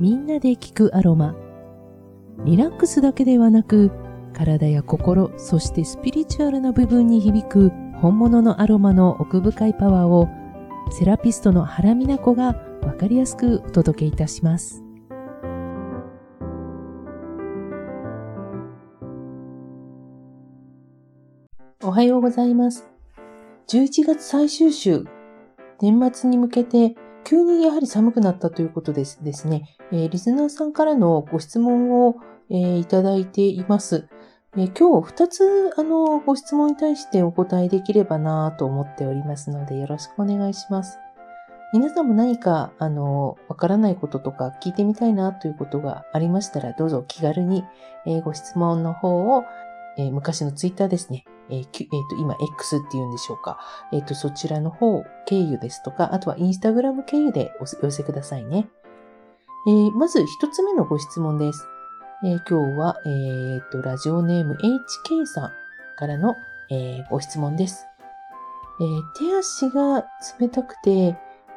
[0.00, 1.34] みんなで聞くアロマ。
[2.44, 3.90] リラックスだけではなく、
[4.32, 10.28] 体や心、そしてスピリチュアルな部分に響く本物のアロマの奥深いパワーを、
[10.92, 14.84] セラピストの原美奈子がわかりやすくお届けいたします。
[21.82, 22.88] おはようございます。
[23.66, 25.06] 11月最終週、
[25.82, 26.94] 年末に向けて
[27.28, 32.16] 急にやはり寒くなったということですですね、えー、リスナーさんからのご質問を、
[32.48, 34.08] えー、いただいています。
[34.56, 40.98] えー、今日2つあのご質問に対してお答えできればなと思っておりますのでよろしくお願いします。
[41.74, 47.62] 皆さんも何かあのわからないこととか聞いてみたいなということがありましたらどうぞ気軽に、
[48.06, 49.44] えご質問の方を、
[49.98, 53.58] え昔のツイッターですね、えーえー、と今 X っていうんでしょうか。
[53.92, 58.68] えっ、ー、と、そちらの方経由ですとか、あとはインスタグラム経由でお寄せくださいね。
[59.66, 61.66] えー、まず一つ目のご質問です。
[62.24, 65.50] えー、今日は、えー、と、ラジオネーム HK さん
[65.96, 66.34] からの、
[66.70, 67.86] え、ご質問です。
[68.80, 70.04] えー、手足が
[70.38, 71.16] 冷たくて、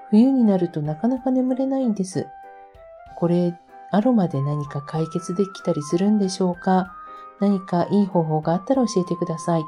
[0.10, 2.28] 冬になるとなかなか眠れないんです。
[3.16, 3.58] これ、
[3.92, 6.96] アロマで何か解決できたりするんでしょうか？
[7.40, 9.64] 何かいい方法があったら教えてください。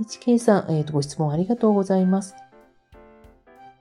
[0.00, 2.34] HK さん、え、ー、と、ご質問ありがとうございます。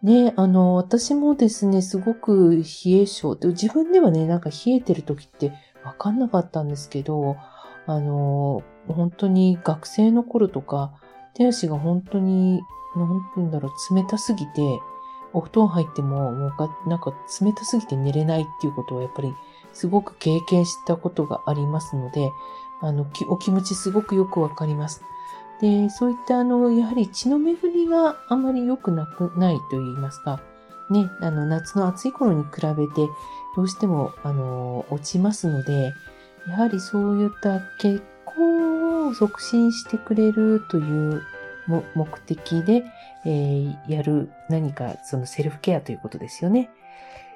[0.03, 5.53] ね、あの、私もですね、すごく冷え性で、自分ではね、なんか冷えてる時って
[5.85, 7.37] わかんなかったんですけど、
[7.85, 10.93] あの、本当に学生の頃とか、
[11.33, 12.61] 手足が本当に、
[12.95, 14.61] なんて言うんだろう、冷たすぎて、
[15.33, 19.33] お布団入っても、もうなんか冷たすぎて寝れないっていうことはやっぱり
[19.71, 22.31] すごく経験したことがありますので、
[22.81, 25.03] あの、お気持ちすごくよくわかります。
[25.61, 30.41] で、そういったあの、やはり血の巡りがあまり良くなくないと言いますか、
[30.89, 33.07] ね、あの、夏の暑い頃に比べて、
[33.55, 35.93] どうしても、あの、落ちますので、
[36.47, 41.21] やはりそういった血行を促進してくれるという
[41.95, 42.83] 目的で、
[43.25, 46.71] えー、やる何かそのセルフケアということですよね。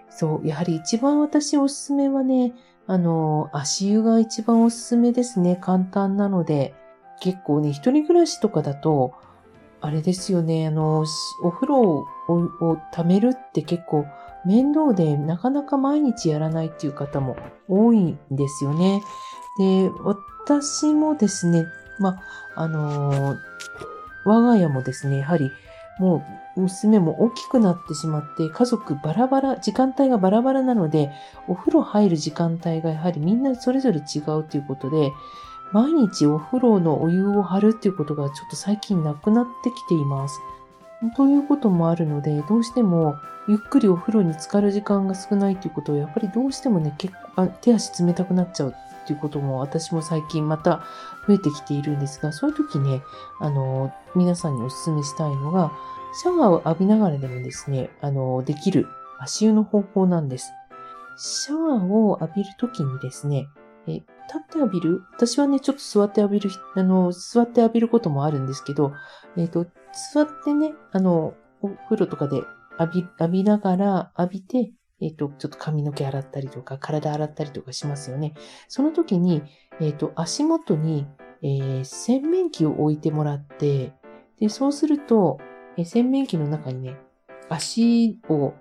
[0.09, 2.53] そう、やはり一番私おすすめはね、
[2.87, 5.57] あの、足湯が一番おすすめですね。
[5.61, 6.73] 簡単なので。
[7.21, 9.13] 結構ね、一人暮らしとかだと、
[9.81, 11.05] あれですよね、あの、
[11.43, 14.05] お風呂をを貯めるって結構
[14.45, 17.37] 面倒でなかなか毎日やらないっていう方も
[17.67, 19.03] 多いんですよね。
[19.59, 21.65] で、私もですね、
[21.99, 22.19] ま
[22.55, 23.37] あ、あの
[24.25, 25.51] 我が家もですね、やはり
[25.99, 26.23] も
[26.57, 31.11] う娘も大きくなってしまって、家族バラバラ、時間帯がバラバラなので、
[31.47, 35.11] お風呂入る時間帯がやはりみんなそれぞれ違うということで、
[35.71, 40.39] 毎日お風呂のお湯を張るっていうことがちょっと最近なくなってきています。
[41.15, 43.15] ということもあるので、どうしても
[43.47, 48.75] ゆっくりお風呂に浸かる時間が少ないということは、やっぱりどうしてもね、結構手足冷たくなっちゃう
[49.05, 50.83] っていうことも私も最近また
[51.27, 53.01] 増えてきているんですが、そういう時ね、
[53.39, 55.71] あの、皆さんにお勧めしたいのが、
[56.13, 58.87] シャワーを浴びながらでもですね、あの、できる
[59.19, 60.51] 足湯の方法なんです。
[61.17, 63.47] シャワーを浴びるときにですね、
[63.87, 65.01] え、立って浴びる？
[65.13, 68.93] 私はね、ちょっと座って浴びる、あの、座って浴びることもあるんですけど、
[69.37, 69.65] えっ、ー、と、
[70.13, 72.43] 座ってね、あの、お風呂とかで
[72.79, 74.71] 浴び、浴びながら浴びて、
[75.01, 78.33] えっ、ー、と、ちょっと髪の毛洗ったりとか、体洗ったりとかしますよね。
[78.67, 79.41] その時に、
[79.79, 81.07] えっ、ー、と、足元に、
[81.41, 83.93] えー、洗面器を置いてもらって、
[84.39, 85.39] で、そうすると、
[85.77, 86.97] えー、洗面器の中にね、
[87.49, 88.53] 足を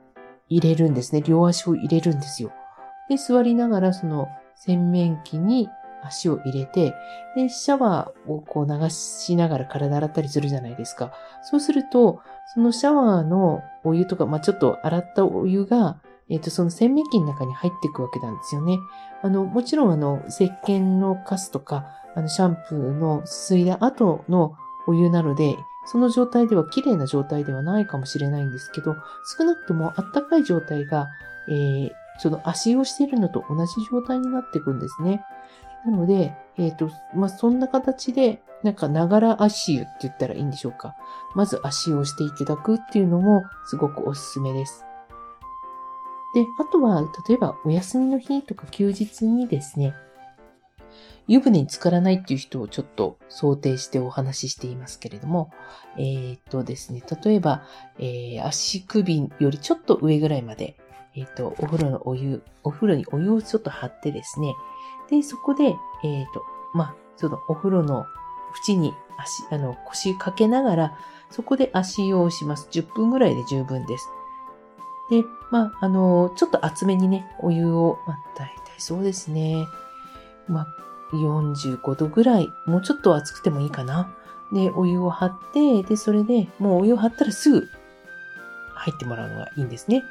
[0.48, 1.22] 入れるんですね。
[1.22, 2.52] 両足を入れるんですよ。
[3.08, 5.69] で、座りながら、その、洗面器に
[6.03, 6.94] 足を入れて、
[7.34, 11.12] で、シャワーをこう流しながら体洗ったりするじゃないですか。
[11.42, 12.20] そうすると、
[12.54, 15.98] そのシャワーのお湯とか、まあ、ちょっと洗ったお湯が、
[16.28, 18.78] えっ、ー、と、その洗面器の中に入っていくわけなんですよね。
[19.22, 24.54] あの、もちろんあの、石鹸のカスとか、あの、シャンプーのすすいだ後の
[24.87, 25.56] お湯なので、
[25.87, 28.94] その状態では綺麗な状態ではないかもしれないんですけど、
[29.38, 31.08] 少なくともあったかい状態が、
[31.49, 35.22] えー、その足をしているのと同じ状態になっていくんですね。
[35.84, 40.94] なので、えっ、ー、と、まあ、そんな形で、なんか、ながら足湯って言ったらいいんでしょうか。
[41.34, 44.87] まず足をしていただくっていうのもすごくおすすめです。
[46.34, 49.94] で、あとは、例えばお休みの日とか休日にですね、
[51.26, 55.50] 湯船に浸からないっていう人をちょっと想定してお話ししていますけれども、
[55.96, 57.64] えー、っとですね、例えば、
[57.99, 60.76] えー、足首よりちょっと上ぐらいまで
[61.16, 64.55] えっ、ー、と、お風呂のお湯、お風呂にお湯をちょっと張ってですね、
[65.11, 68.06] で、そこで、えっ、ー、と、まあ、そのお風呂の
[68.69, 70.99] 縁に足、あの、腰かけながら、
[71.31, 72.69] そこで足湯をします。
[72.70, 74.08] 10分ぐらいで十分です。
[75.11, 79.66] で、まあ、あの、ちょっと厚めにね、お湯を、まあ、大体そうですね。
[80.49, 80.66] まあ、
[81.12, 84.14] 45度ぐらい、もうちょっと熱くてもいいかな。
[84.52, 87.69] で、お湯を張って、で、それでもうお湯を張ったらすぐ
[88.75, 90.02] 入ってもらうのがいいんですね。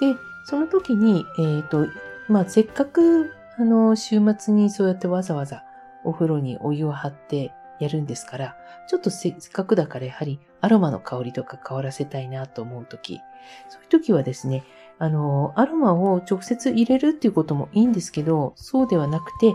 [0.00, 1.86] で、その時に、えっ、ー、と、
[2.28, 5.64] まあ、せっかく、あの、週末にそうやってわざわざ
[6.04, 8.56] お風呂にお湯を張ってやるんですから、
[8.88, 13.20] ちょっとせっかくだからやはりアロマの香りとか変わらせたいなと思うとき、
[13.68, 14.64] そういうときはですね、
[14.98, 19.54] あの、アロマを直接入れるっていうこともいいんですけど、そうではなくて、えっ、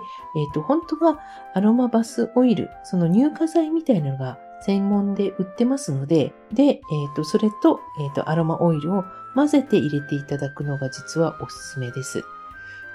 [0.49, 1.19] ー、と、本当は
[1.53, 9.05] アロマバスオイル、その乳化剤みたいなのが専門で売ってますので、で、えっ、ー、と、それと、えっ、ー、と、アロマオイルを
[9.35, 12.23] 混ぜて入れていただくのが実はおすすめです。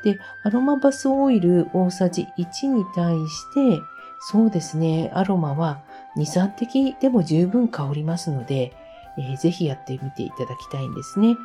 [0.03, 3.81] で、アロマバスオイル大さじ1に対して、
[4.21, 5.11] そうですね。
[5.15, 5.83] アロマは
[6.17, 8.73] 2、3滴でも十分香りますので、
[9.19, 11.37] えー、ぜひやってみていただきたいんですね。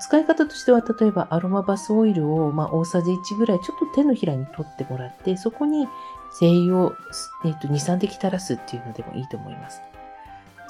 [0.00, 5.86] 使い方としては、例えばアロマバスオイルを、まあ、大さじ1ぐらいちょっと手のひらに取ってもらって、そこに
[6.32, 6.94] 精油を、
[7.44, 9.80] えー、と2、3滴垂らすっていうのでもいいと思います。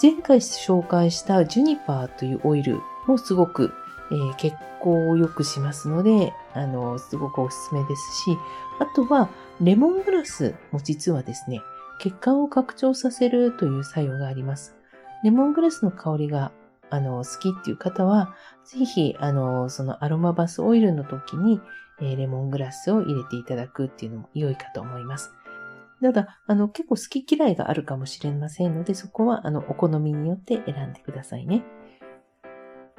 [0.03, 3.73] 前回紹介したジュニパーというオイルもすごく、
[4.11, 8.39] えー、血行を良くしますので、あの、すごくおすすめですし、
[8.79, 9.29] あとは、
[9.61, 11.61] レモングラスも実はですね、
[11.99, 14.77] 血管を拡張させるという作用があります。
[15.25, 16.53] レモングラスの香りが
[16.91, 21.61] あの好きっていう方は、ぜひ、あの、そのアロマバスオイルの時に、
[22.01, 25.33] えー、レモングラスを入れていただくっていうのも良いかと思います。
[26.03, 31.65] ただ、あの、結構好き嫌いがあるかもしれませんので、そこは、あの、お好みによって選んでくださいね。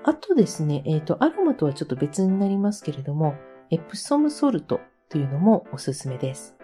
[0.04, 3.36] あとですね、えっ、ー、と、アロマとはちょっと別になりますけれども、
[3.70, 4.80] エプソムソルト
[5.10, 6.56] というのもおすすめです。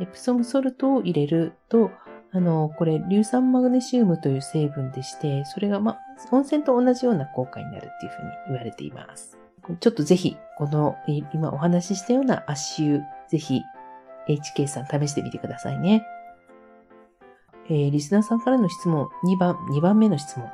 [0.00, 1.90] エプソムソルトを入れると、
[2.32, 5.98] あの、これ、硫酸マグネシウムという成分でして、それが、ま、
[6.30, 9.36] 温泉と同じような効果になるっていうふうに言われています。
[9.80, 10.96] ちょっとぜひ、この、
[11.32, 13.60] 今お話ししたような足湯、ぜひ、
[14.28, 16.04] HK さん試してみてくださいね。
[17.68, 20.48] えー、リスナーさんからの質問、2番、2番目の質問。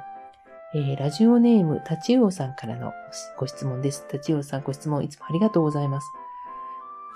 [0.79, 2.93] えー、ラジオネーム、タチウオさんからの
[3.39, 4.07] ご質問です。
[4.09, 6.13] タチウオさんご質問いつもありがとうございます。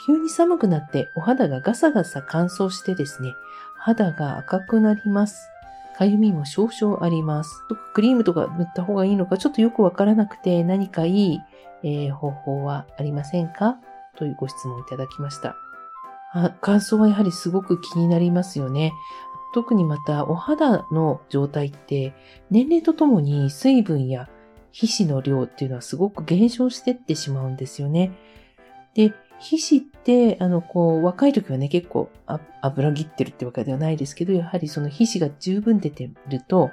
[0.06, 3.34] 急に寒くなってお肌がガサガサ乾燥してですね、
[3.76, 5.46] 肌が赤くなります。
[5.98, 7.50] かゆみも少々あります。
[7.92, 11.40] クリームとか塗った方がいいのかちょっとよくわからなくて何かいい、
[11.82, 13.76] えー、方法はありませんか？
[14.16, 15.54] というご質問いただきました。
[16.62, 18.94] 乾燥はやはりすごく気になりますよね。
[19.52, 22.14] 特にまたお肌の状態って
[22.50, 24.28] 年齢とともに水分や
[24.72, 28.12] 皮脂の量っていうのはすごく減少してってしまうんですよね。
[28.94, 32.10] で、皮脂って、あの、こう、若い時はね、結構
[32.60, 36.70] 油切ってるってわけではないですけど、やはりその皮脂が十分出てると、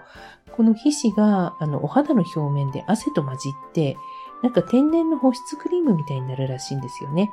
[0.51, 3.95] この皮脂が、あの、お肌の表面で汗と混じって、
[4.43, 7.31] なんか天然の保湿クリームみたいになるらしいんですよね。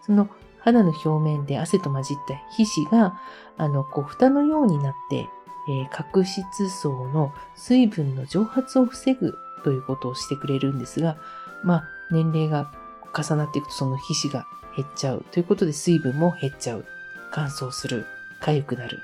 [0.00, 0.28] その
[0.64, 3.20] 肌の表面で汗と混じった皮脂が、
[3.56, 5.28] あの、こう、蓋のようになって、
[5.68, 11.16] えー、角質層の水分の蒸発を防ぐということをしてくれるんですが、
[11.62, 12.72] まあ、年齢が
[13.16, 15.24] 重なっていくとその皮脂が減っちゃう。
[15.30, 16.84] ということで水分も減っちゃう。
[17.30, 18.06] 乾燥する。
[18.40, 19.00] 痒くなる。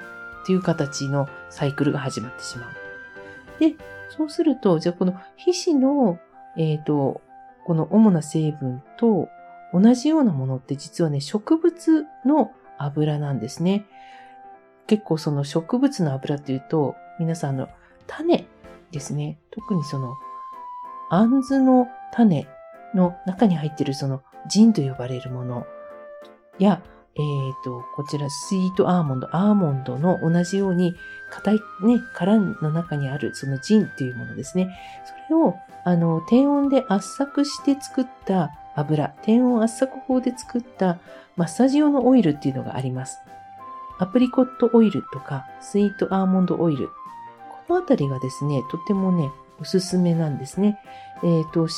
[0.47, 2.71] という形のサイクルが始まってしまう。
[3.61, 3.77] で、
[4.17, 6.19] そうすると、じゃあこの皮脂の、
[6.57, 7.21] えっ、ー、と、
[7.65, 9.29] この主な成分と
[9.73, 13.87] 同じようなものって実はね、植物の油なんですね。
[14.87, 17.69] 結構その植物の油っていうと、皆さんの
[18.07, 18.47] 種
[18.91, 19.39] ですね。
[19.51, 20.15] 特にその、
[21.11, 22.47] あんずの種
[22.95, 25.67] の中に入っているそのジンと呼ばれるもの
[26.59, 26.83] や、
[27.15, 30.95] えっ、ー、と、こちらスイートアーモンド、アーモンドの同じように
[31.31, 34.71] 硬いね、殻の中にあるそのジンというものですね。
[35.29, 40.99] それを、あの、低温で圧搾して作った油、低温圧搾法で作った
[41.37, 43.19] マッサージ用のオイルっていうのがあります。
[43.99, 46.89] アプリコットオイルとかスイートアーモンドオイル。
[47.67, 49.31] このあたりがですね、とてもね、
[49.61, 50.79] おすすめなんですね。
[51.23, 51.69] えっ、ー、と、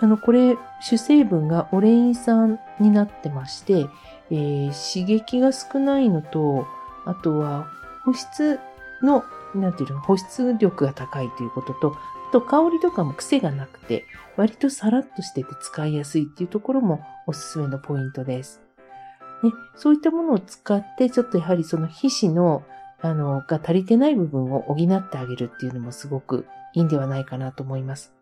[0.00, 3.86] あの、これ、主成分がオレイン酸になってまして、
[4.30, 6.66] えー、刺激が少ないのと、
[7.06, 7.66] あとは
[8.04, 8.60] 保湿
[9.02, 11.96] の、なんていうの、保湿力が高いということと、
[12.28, 14.04] あと香りとかも癖がなくて、
[14.36, 18.62] 割とさらっとしてて使いやすいっていうところもおすすめのポイントです。
[19.42, 22.62] ね、そういったものを使って、ちょっとやはりその皮脂の、
[23.00, 28.12] あの、が足りてない部分を補ってあげるっていうのもすごくいいんではないかなと思います。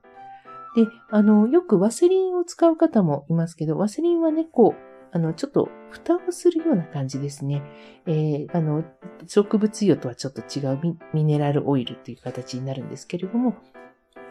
[0.76, 7.62] で、あの、よくワセリンを使う方もいますけど、ワセリンはね、こう、あの、ちょっと蓋をするような感じですね。
[8.06, 8.84] えー、あの、
[9.26, 13.54] 植物油とはちょっと違うミネラルオイルという形になるんですけれども、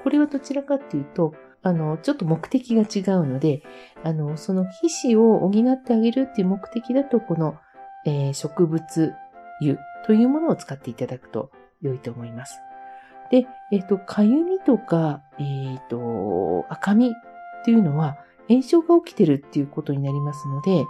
[0.04, 3.64] これはどちらかっていうと、あの、ちょっと目的が違うので、
[4.04, 7.58] あの、その皮脂を補ってあげるっていう目的だと、この、
[8.06, 9.14] えー、植物
[9.62, 12.60] 油というものを使っていただくと良いと思います。
[13.32, 17.12] で、えっ、ー、と、かゆみとか、えっ、ー、と、赤みっ
[17.66, 18.18] ていうのは
[18.50, 20.86] 炎症が起きてるっていうことになりますので、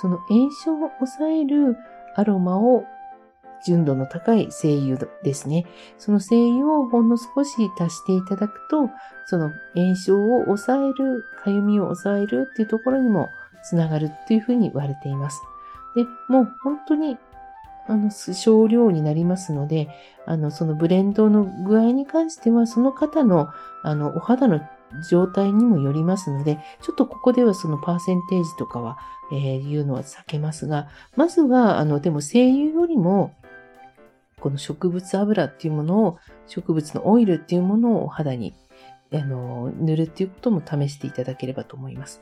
[0.00, 1.76] その炎症を抑える
[2.16, 2.84] アロマを
[3.64, 5.66] 純度の高い精油ですね。
[5.98, 8.90] その精油をほんの少し足していただくと、
[9.26, 13.28] その炎症を抑える、かゆみを抑えるっていうところにも
[13.62, 15.42] つながるっていうふうに言われています。
[15.94, 17.18] で、もう本当に
[17.90, 19.88] あの、少量になりますので、
[20.26, 23.48] あの、そのブレンドの具合に関しては、その方の、
[23.82, 24.60] あの、お肌の
[25.08, 28.98] 状態にもよりますので、ちょっとここではそのパーセンテージとかは、
[29.32, 33.34] えー、言うのは避けますが、まずは、あの、でも精油よりも、
[34.40, 38.54] この植物油っていうものを、植物のオイルっていうものをお肌に、
[39.12, 42.20] あの、塗るっていうことも試していただければと思います。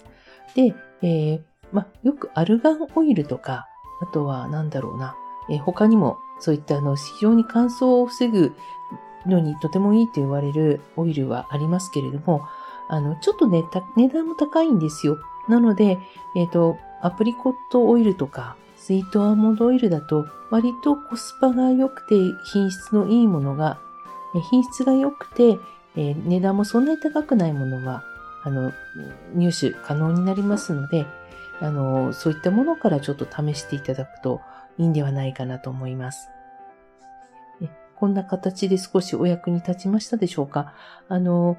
[0.55, 1.41] で、えー、
[1.73, 3.67] まよくアルガンオイルとか、
[4.03, 5.17] あとは、なんだろうな、
[5.51, 8.53] えー、他にも、そういったあの、非常に乾燥を防ぐ
[9.27, 12.43] のにとてもいいと言われるオイルはありますけれども、
[12.88, 13.64] あの、ちょっとね、
[13.97, 15.18] 値段も高いんですよ。
[15.49, 15.99] なので、
[16.37, 22.14] えっ、ー、と、アプリコットオイルとか、スイートアーモンドオイルだと、割とコスパが良くて、
[22.45, 23.78] 品質のいいものが、
[24.50, 25.59] 品質が良くて、
[25.97, 28.02] えー、値段もそんなに高くないものは、
[28.45, 28.73] あの、
[29.35, 31.07] 入手可能になりますので、
[31.61, 34.40] あの、そういったものからちょっと試していただくと
[34.78, 36.30] いいんではないかなと思います。
[37.99, 40.73] こんな形で少しお役に立ちましたでしょうか？
[41.09, 41.59] あの、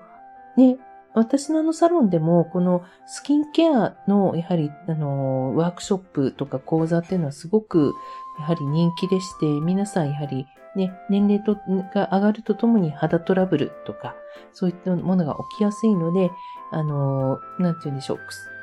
[0.55, 0.77] ね、
[1.13, 7.93] 私のあのサロンでも、このスキンケアの、やはり、あの、ワークショップとか講座っていうのはすごく、
[8.39, 11.55] やはり人気でして、皆さんやはりね、年齢と
[11.93, 14.15] が上がるとともに肌トラブルとか、
[14.53, 16.31] そういったものが起きやすいので、
[16.71, 18.19] あの、なんて言うんでしょう、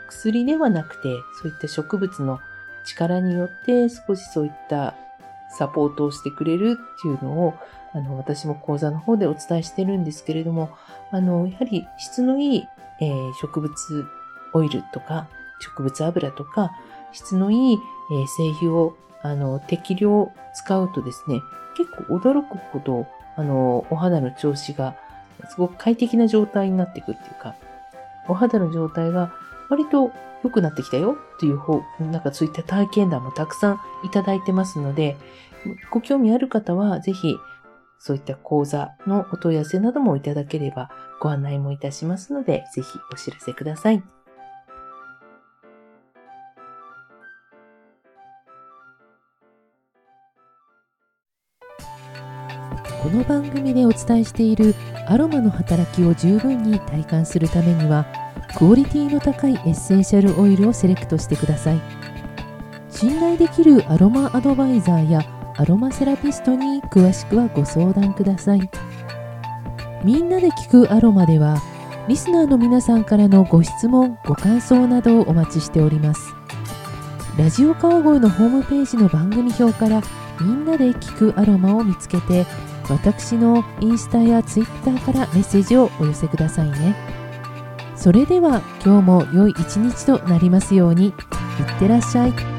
[0.09, 1.09] 薬ではなくて、
[1.43, 2.39] そういった植物の
[2.85, 4.95] 力によって少しそういった
[5.49, 7.55] サポートをしてくれるっていうのを、
[7.93, 10.71] あの、私も講座の方でお伝えしてるんですけれども、
[11.11, 12.69] あの、やはり質のいい、
[13.01, 13.73] えー、植物
[14.53, 15.29] オイルとか、
[15.61, 16.73] 植物油とか、
[17.13, 17.79] 質のいい、
[18.13, 21.41] えー、製油を、あの、適量使うとですね、
[21.77, 24.97] 結構驚くほど、あの、お肌の調子が
[25.49, 27.55] すごく快適な状態になっていくっていうか、
[28.29, 29.33] お肌の状態が
[29.69, 30.11] 割と
[30.45, 35.17] 良くなってきたよっていう方、なんかそういった体験談もたくさんいただいてますので、
[35.91, 37.37] ご興味ある方はぜひ
[37.99, 44.03] そういった講座のお問い合わせなどもいただければご案内もいたしますので、ぜひお知らせください。
[53.03, 54.75] この番組でお伝えしている
[55.07, 58.05] アロマの働きを十分に体感するためには
[58.55, 61.81] クオリティの高いエッセンシャルオイルをセレクトしてください。
[62.91, 65.23] 信頼できるアロマアドバイザーや
[65.57, 68.71] アロマセラピストに詳しくはご相談ください。
[70.05, 71.61] みんなで聞くアロマでは
[72.09, 76.21] リスナーの皆さんからのご質問ご感想などをお待ちしております。
[77.37, 80.01] ラジオ川越のホームページの番組表から
[80.41, 82.47] みんなで聞くアロマを見つけて
[82.89, 87.16] 私のインスタやツイッターからメッセージをお寄せくださいね。
[87.97, 91.15] それでは今日も良い一日となりますようにいっ
[91.79, 92.56] てらっしゃい。